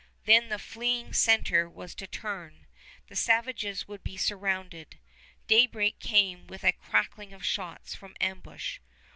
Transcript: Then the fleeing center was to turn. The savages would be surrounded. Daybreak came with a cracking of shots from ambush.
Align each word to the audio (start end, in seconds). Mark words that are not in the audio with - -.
Then 0.25 0.49
the 0.49 0.57
fleeing 0.57 1.13
center 1.13 1.69
was 1.69 1.93
to 1.93 2.07
turn. 2.07 2.65
The 3.05 3.15
savages 3.15 3.87
would 3.87 4.03
be 4.03 4.17
surrounded. 4.17 4.97
Daybreak 5.45 5.99
came 5.99 6.47
with 6.47 6.63
a 6.63 6.71
cracking 6.71 7.33
of 7.33 7.45
shots 7.45 7.93
from 7.93 8.15
ambush. 8.19 8.79